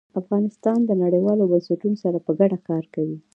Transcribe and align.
افغانستان 0.21 0.79
له 0.87 0.93
نړیوالو 1.03 1.49
بنسټونو 1.51 1.97
سره 2.03 2.17
په 2.25 2.31
ګډه 2.39 2.57
کار 2.69 2.83
کوي. 2.93 3.17